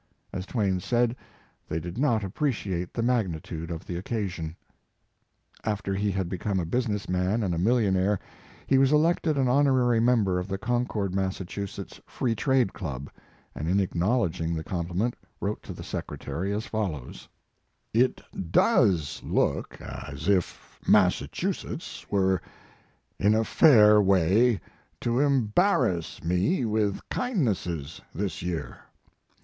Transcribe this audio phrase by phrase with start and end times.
[0.33, 1.15] As Twain said:
[1.69, 4.55] "They did not appreci ate the magnitude of the occasion."
[5.63, 8.17] After he had become a business man and a millionaire
[8.65, 11.39] he was elected an honorary member of the Concord, Mass.,
[12.07, 13.11] Free Trade Club,
[13.53, 17.29] and in acknowledging the compliment wrote to the secretary as follows:
[17.93, 22.41] It does look as if Massachusetts were
[23.19, 24.61] in a fair way
[25.01, 28.79] to embarrass me with kind nesses this year.